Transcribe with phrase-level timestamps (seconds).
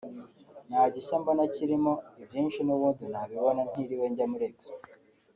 [0.69, 4.87] nta gishya mbona kirimo ibyinshi n’ubundi nabibona ntiriwe njya muri Expo